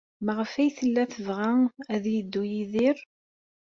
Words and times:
Maɣef 0.25 0.51
ay 0.55 0.69
tella 0.77 1.03
tebɣa 1.13 1.49
ad 1.93 2.03
yeddu 2.13 2.43
Yidir? 2.51 2.97